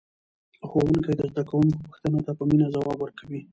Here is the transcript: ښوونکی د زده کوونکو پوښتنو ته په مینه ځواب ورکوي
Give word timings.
ښوونکی 0.67 1.13
د 1.19 1.21
زده 1.31 1.43
کوونکو 1.49 1.79
پوښتنو 1.85 2.19
ته 2.25 2.31
په 2.37 2.43
مینه 2.49 2.67
ځواب 2.75 2.97
ورکوي 3.01 3.41